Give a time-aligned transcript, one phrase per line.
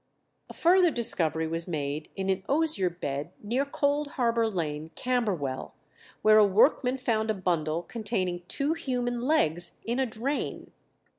[0.49, 5.75] A further discovery was made in an osier bed near Cold Harbour Lane, Camberwell,
[6.23, 10.71] where a workman found a bundle containing two human legs, in a drain.